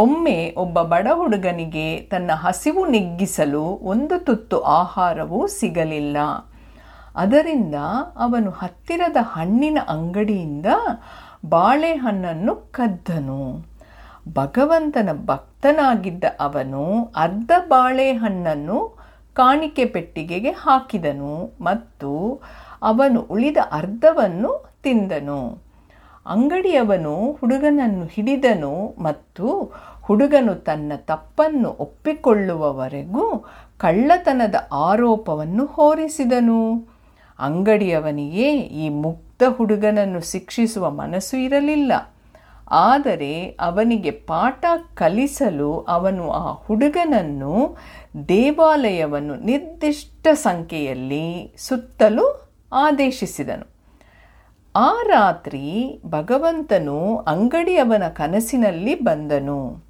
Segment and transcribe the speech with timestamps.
[0.00, 6.16] ಒಮ್ಮೆ ಒಬ್ಬ ಬಡ ಹುಡುಗನಿಗೆ ತನ್ನ ಹಸಿವು ನಿಗ್ಗಿಸಲು ಒಂದು ತುತ್ತು ಆಹಾರವೂ ಸಿಗಲಿಲ್ಲ.
[7.16, 7.76] ಅದರಿಂದ
[8.16, 10.66] ಅವನು ಹತ್ತಿರದ ಹಣ್ಣಿನ ಅಂಗಡಿಯಿಂದ
[11.48, 13.42] ಬಾಳೆಹಣ್ಣನ್ನು ಕದ್ದನು.
[14.34, 16.84] ಭಗವಂತನ ಭಕ್ತನಾಗಿದ್ದ ಅವನು
[17.16, 18.78] ಅರ್ಧ ಬಾಳೆಹಣ್ಣನ್ನು
[19.36, 22.12] ಕಾಣಿಕೆ ಪೆಟ್ಟಿಗೆಗೆ ಹಾಕಿದನು ಮತ್ತು
[22.82, 25.40] ಅವನು ಉಳಿದ ಅರ್ಧವನ್ನು ತಿಂದನು.
[26.26, 29.72] ಅಂಗಡಿಯವನು ಹುಡುಗನನ್ನು ಹಿಡಿದನು ಮತ್ತು
[30.02, 33.44] ಹುಡುಗನು ತನ್ನ ತಪ್ಪನ್ನು ಒಪ್ಪಿಕೊಳ್ಳುವವರೆಗೂ
[33.78, 36.88] ಕಳ್ಳತನದ ಆರೋಪವನ್ನು ಹೋರಿಸಿದನು.
[37.38, 41.92] ಅಂಗಡಿಯವನಿಗೆ ಈ ಮುಗ್ಧ ಹುಡುಗನನ್ನು ಶಿಕ್ಷಿಸುವ ಮನಸ್ಸು ಇರಲಿಲ್ಲ.
[42.70, 44.64] ಆದರೆ ಅವನಿಗೆ ಪಾಠ
[44.94, 47.76] ಕಲಿಸಲು ಅವನು ಆ ಹುಡುಗನನ್ನು
[48.28, 53.79] ದೇವಾಲಯವನ್ನು ನಿರ್ದಿಷ್ಟ ಸಂಖ್ಯೆಯಲ್ಲಿ ಸುತ್ತಲು ಆದೇಶಿಸಿದನು.
[54.76, 59.82] ಆ ರಾತ್ರಿ ಭಗವಂತನು ಅಂಗಡಿಯವನ ಕನಸಿನಲ್ಲಿ ಬಂದನು.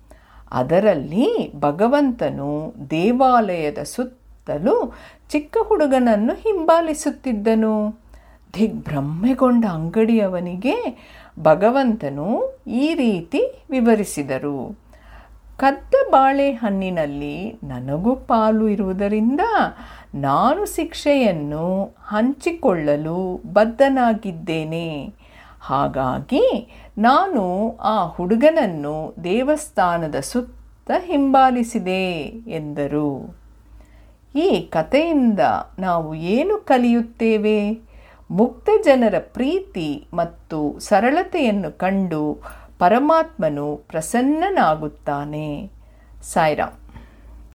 [0.53, 4.95] ಅದರಲ್ಲಿ ಭಗವಂತನು ದೇವಾಲಯದ ಸುತ್ತಲೂ
[5.31, 8.01] ಚಿಕ್ಕ ಹುಡುಗನನ್ನು ಹಿಂಬಾಲಿಸುತ್ತಿದ್ದನು.
[8.55, 10.75] ದಿಗ್ಭ್ರಮೆಗೊಂಡ ಅಂಗಡಿಯವನಿಗೆ
[11.41, 14.90] ಭಗವಂತನು ಈ ರೀತಿ ವಿವರಿಸಿದರು.
[15.61, 19.41] ಕದ್ದ ಬಾಳೆಹಣ್ಣಿನಲ್ಲಿ ನನಗೂ ಪಾಲು ಇರುವುದರಿಂದ
[20.15, 25.15] ನಾನು ಶಿಕ್ಷೆಯನ್ನು ಹಂಚಿಕೊಳ್ಳಲು ಬದ್ಧನಾಗಿದ್ದೇನೆ.
[25.61, 32.11] ಹಾಗಾಗಿ ನಾನು ಆ ಹುಡುಗನನ್ನು ದೇವಸ್ಥಾನದ ಸುತ್ತ ಹಿಂಬಾಲಿಸಿದೆ
[32.49, 33.37] ಎಂದರು.
[34.37, 35.41] ಈ ಕಥೆಯಿಂದ
[35.79, 37.91] ನಾವು ಏನು ಕಲಿಯುತ್ತೇವೆ?
[38.31, 42.43] ಮುಕ್ತ ಜನರ ಪ್ರೀತಿ ಮತ್ತು ಸರಳತೆಯನ್ನು ಕಂಡು
[42.81, 45.49] ಪರಮಾತ್ಮನು ಪ್ರಸನ್ನನಾಗುತ್ತಾನೆ.
[46.23, 46.80] ಸಾಯ್ರಾಮ್